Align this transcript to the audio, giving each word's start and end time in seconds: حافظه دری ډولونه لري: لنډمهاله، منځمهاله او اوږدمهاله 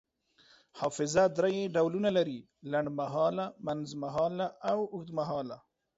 حافظه 0.79 1.23
دری 1.37 1.57
ډولونه 1.75 2.09
لري: 2.17 2.39
لنډمهاله، 2.71 3.45
منځمهاله 3.67 4.47
او 4.71 4.79
اوږدمهاله 4.93 5.57